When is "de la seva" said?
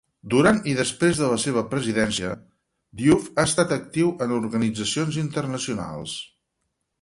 1.19-1.61